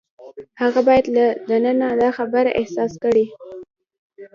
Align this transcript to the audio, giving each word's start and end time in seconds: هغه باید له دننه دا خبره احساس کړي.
هغه 0.61 0.79
باید 0.87 1.05
له 1.15 1.25
دننه 1.49 1.89
دا 2.01 2.09
خبره 2.17 2.51
احساس 2.61 2.93
کړي. 3.03 3.25